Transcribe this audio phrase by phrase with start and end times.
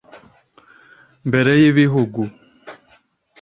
[1.27, 2.21] mbere y’Ibihugu